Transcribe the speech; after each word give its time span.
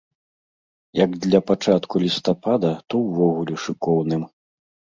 Як 0.99 1.11
для 1.25 1.41
пачатку 1.49 1.95
лістапада, 2.05 2.73
то 2.89 2.93
ўвогуле 3.05 3.55
шыкоўным. 3.69 4.29